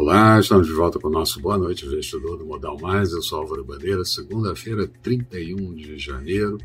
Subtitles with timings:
[0.00, 3.12] Olá, estamos de volta com o nosso Boa Noite, investidor do Modal Mais.
[3.12, 6.56] Eu sou Álvaro Bandeira, segunda-feira, 31 de janeiro.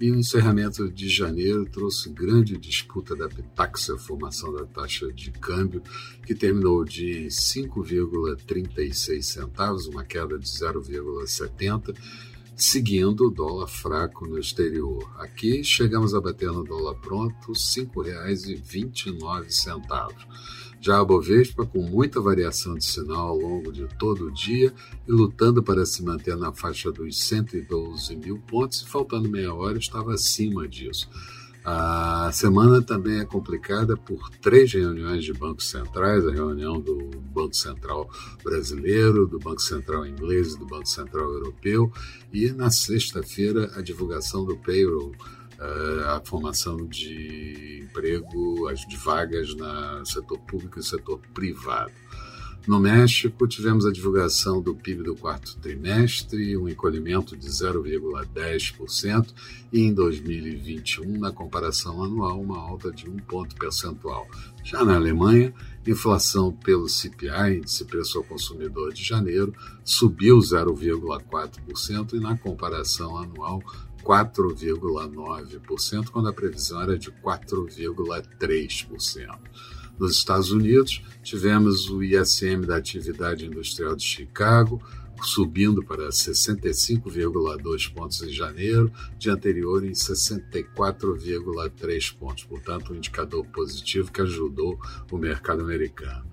[0.00, 5.80] E o encerramento de janeiro trouxe grande disputa da Pitaxa, formação da taxa de câmbio,
[6.26, 11.94] que terminou de 5,36 centavos, uma queda de 0,70
[12.62, 15.10] seguindo o dólar fraco no exterior.
[15.18, 20.14] Aqui chegamos a bater no dólar pronto R$ 5,29.
[20.80, 24.74] Já a Bovespa, com muita variação de sinal ao longo de todo o dia
[25.06, 29.78] e lutando para se manter na faixa dos 112 mil pontos, e faltando meia hora
[29.78, 31.08] estava acima disso.
[31.64, 37.54] A semana também é complicada por três reuniões de bancos centrais: a reunião do Banco
[37.54, 38.08] Central
[38.42, 41.92] Brasileiro, do Banco Central Inglês e do Banco Central Europeu,
[42.32, 45.12] e na sexta-feira a divulgação do payroll,
[45.58, 51.92] eh, a formação de emprego, as de vagas no setor público e setor privado.
[52.66, 59.28] No México, tivemos a divulgação do PIB do quarto trimestre, um encolhimento de 0,10%,
[59.72, 64.28] e em 2021, na comparação anual, uma alta de um ponto percentual.
[64.62, 65.54] Já na Alemanha,
[65.86, 73.62] inflação pelo CPI, índice preço ao consumidor de janeiro, subiu 0,4% e na comparação anual
[74.04, 79.38] 4,9%, quando a previsão era de 4,3%.
[80.00, 84.82] Nos Estados Unidos, tivemos o ISM da atividade industrial de Chicago,
[85.22, 92.44] subindo para 65,2 pontos em janeiro, de anterior em 64,3 pontos.
[92.44, 94.80] Portanto, um indicador positivo que ajudou
[95.12, 96.24] o mercado americano.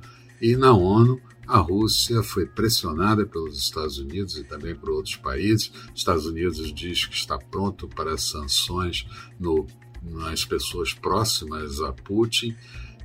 [0.42, 5.70] E na ONU, a Rússia foi pressionada pelos Estados Unidos e também por outros países.
[5.94, 9.06] Os Estados Unidos diz que está pronto para sanções
[9.38, 9.68] no,
[10.02, 12.56] nas pessoas próximas a Putin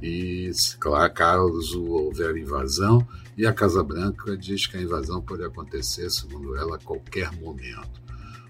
[0.02, 0.50] e,
[0.80, 6.56] claro, caso houver invasão, e a Casa Branca diz que a invasão pode acontecer, segundo
[6.56, 8.02] ela, a qualquer momento.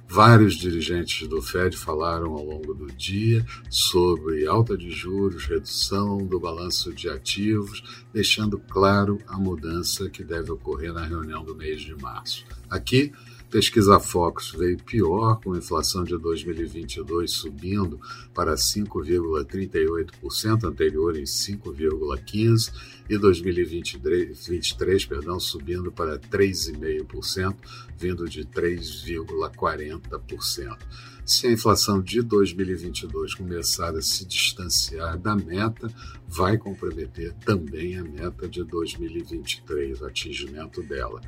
[0.09, 6.39] Vários dirigentes do Fed falaram ao longo do dia sobre alta de juros, redução do
[6.39, 11.95] balanço de ativos, deixando claro a mudança que deve ocorrer na reunião do mês de
[11.95, 12.45] março.
[12.69, 13.11] Aqui,
[13.53, 18.01] Pesquisa Focus veio pior, com a inflação de 2022 subindo
[18.33, 22.73] para 5,38%, anterior em 5,15%,
[23.11, 27.55] e 2023 perdão, subindo para 3,5%,
[27.99, 30.79] vindo de 3,40%.
[31.27, 35.93] Se a inflação de 2022 começar a se distanciar da meta,
[36.27, 41.21] vai comprometer também a meta de 2023, o atingimento dela.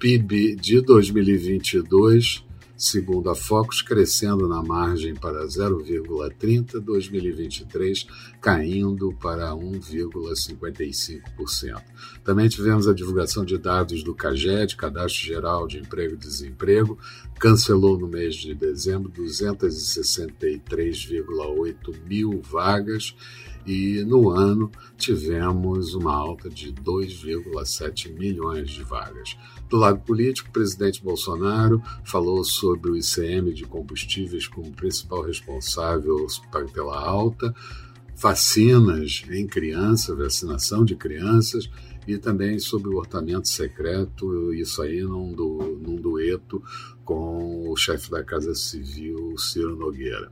[0.00, 2.44] PIB de 2022,
[2.74, 8.06] segundo a Focus, crescendo na margem para 0,30, 2023
[8.40, 11.82] caindo para 1,55%.
[12.24, 16.98] Também tivemos a divulgação de dados do CAGED, Cadastro Geral de Emprego e Desemprego,
[17.38, 23.14] cancelou no mês de dezembro 263,8 mil vagas
[23.66, 29.36] e no ano tivemos uma alta de 2,7 milhões de vagas.
[29.68, 36.26] Do lado político, o presidente Bolsonaro falou sobre o ICM de combustíveis como principal responsável
[36.72, 37.54] pela alta,
[38.16, 41.70] vacinas em crianças, vacinação de crianças
[42.06, 46.62] e também sobre o orçamento secreto, isso aí num, du, num dueto
[47.04, 50.30] com o chefe da Casa Civil, Ciro Nogueira.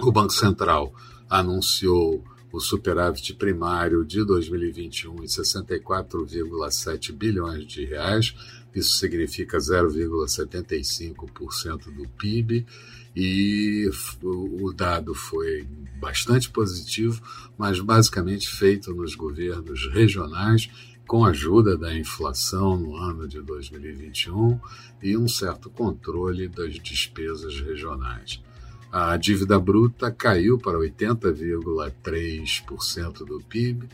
[0.00, 0.92] O Banco Central
[1.28, 2.22] anunciou
[2.52, 8.34] o superávit primário de 2021 em 64,7 bilhões de reais.
[8.74, 12.66] Isso significa 0,75% do PIB
[13.14, 13.88] e
[14.22, 15.68] o dado foi
[16.00, 17.22] bastante positivo,
[17.56, 20.68] mas basicamente feito nos governos regionais
[21.06, 24.60] com a ajuda da inflação no ano de 2021
[25.02, 28.42] e um certo controle das despesas regionais.
[28.90, 33.86] A dívida bruta caiu para 80,3% do PIB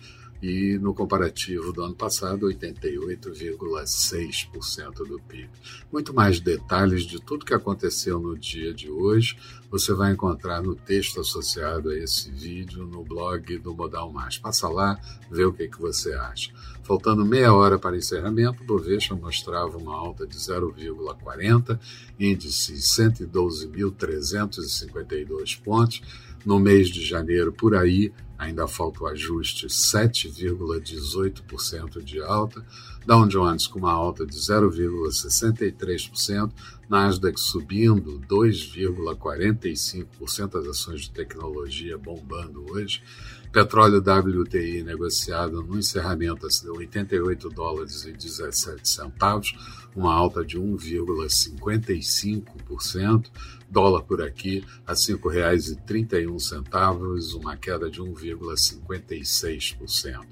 [0.45, 5.49] e no comparativo do ano passado, 88,6% do PIB.
[5.91, 9.39] Muito mais detalhes de tudo que aconteceu no dia de hoje
[9.75, 14.39] você vai encontrar no texto associado a esse vídeo no blog do Modal Mais.
[14.39, 14.97] Passa lá,
[15.29, 16.53] vê o que, que você acha.
[16.85, 21.77] Faltando meia hora para encerramento, o Bovespa mostrava uma alta de 0,40,
[22.21, 26.01] índice 112.352 pontos.
[26.47, 28.13] No mês de janeiro, por aí,
[28.45, 32.63] ainda falta o ajuste 7,18% de alta.
[33.07, 36.51] Dow Jones com uma alta de 0,63%,
[36.89, 43.03] Nasdaq subindo 2,45%, as ações de tecnologia bombando hoje,
[43.55, 49.55] petróleo WTI negociado no encerramento a 88 dólares e 17 centavos,
[49.95, 53.31] uma alta de 1,55%,
[53.71, 60.27] dólar por aqui a R$ 5,31, uma queda de 1,56%.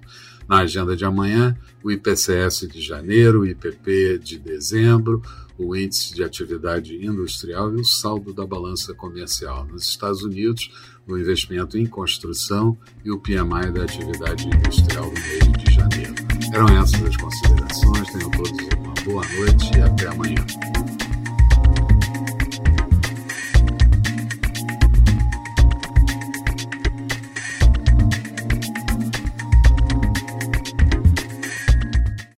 [0.48, 5.22] Na agenda de amanhã, o IPCS de janeiro, o IPP de dezembro,
[5.56, 9.64] o índice de atividade industrial e o saldo da balança comercial.
[9.64, 10.72] Nos Estados Unidos,
[11.06, 16.14] o investimento em construção e o PMI da atividade industrial no mês de janeiro.
[16.52, 18.12] Eram essas as considerações.
[18.12, 21.01] Tenham todos uma boa noite e até amanhã.